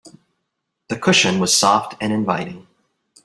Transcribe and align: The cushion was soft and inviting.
The 0.87 0.97
cushion 0.97 1.37
was 1.39 1.55
soft 1.55 1.93
and 2.01 2.11
inviting. 2.11 2.65